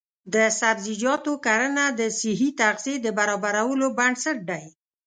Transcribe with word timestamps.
د 0.33 0.35
سبزیجاتو 0.59 1.33
کرنه 1.45 1.85
د 1.99 2.01
صحي 2.19 2.49
تغذیې 2.61 2.95
د 3.01 3.07
برابرولو 3.17 3.87
بنسټ 3.97 4.37
دی. 4.49 4.63